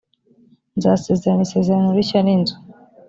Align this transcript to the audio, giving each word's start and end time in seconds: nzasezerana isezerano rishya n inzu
nzasezerana 0.77 1.41
isezerano 1.47 1.89
rishya 1.97 2.19
n 2.23 2.27
inzu 2.35 2.55